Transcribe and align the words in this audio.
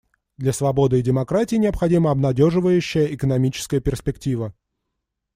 Для 0.39 0.51
свободы 0.51 0.97
и 0.97 1.03
демократии 1.03 1.57
необходима 1.57 2.09
обнадеживающая 2.09 3.13
экономическая 3.13 3.79
перспектива. 3.79 4.51